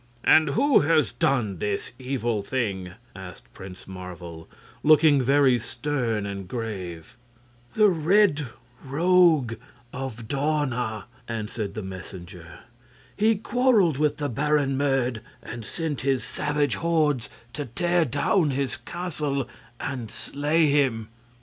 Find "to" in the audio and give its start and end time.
17.53-17.65